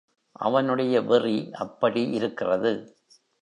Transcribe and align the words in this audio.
அவனுடைய 0.35 1.01
வெறி 1.01 1.51
அப்படி 1.59 2.01
இருக்கிறது! 2.11 2.71